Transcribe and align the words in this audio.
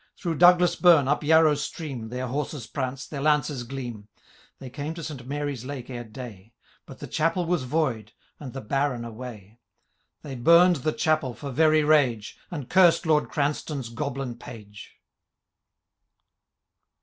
Through 0.17 0.39
Douglas 0.39 0.75
bum, 0.75 1.07
up 1.07 1.23
Yarrow 1.23 1.53
stream,* 1.53 2.09
ITieir 2.09 2.27
horses 2.27 2.65
prance, 2.65 3.05
their 3.05 3.21
lances 3.21 3.61
gleam. 3.63 4.07
They 4.57 4.71
came 4.71 4.95
to 4.95 5.03
St. 5.03 5.27
Mary's 5.27 5.63
lake 5.63 5.91
ere 5.91 6.03
day; 6.03 6.53
But 6.87 6.97
the 6.97 7.05
chapel 7.05 7.45
was 7.45 7.65
void, 7.65 8.11
and 8.39 8.51
the 8.51 8.61
Baron 8.61 9.05
away. 9.05 9.59
They 10.23 10.33
bum'd 10.35 10.77
the 10.77 10.91
chapel 10.91 11.35
for 11.35 11.51
v^y 11.53 11.87
rage. 11.87 12.35
And 12.49 12.67
cursed 12.67 13.05
Lord 13.05 13.29
Oranstoun^ 13.29 13.93
Goblin 13.93 14.39
Page. 14.39 14.95